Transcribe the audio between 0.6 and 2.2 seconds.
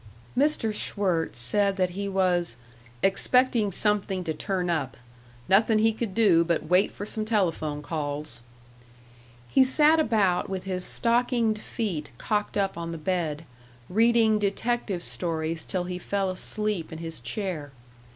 Schwirtz said that he